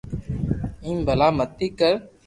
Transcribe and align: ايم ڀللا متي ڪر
ايم 0.85 0.97
ڀللا 1.07 1.27
متي 1.37 1.67
ڪر 1.79 1.93